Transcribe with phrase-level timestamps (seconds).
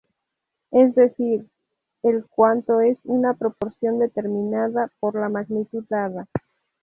[0.71, 1.47] Es decir,
[2.01, 6.27] el cuanto es una proporción determinada por la magnitud dada.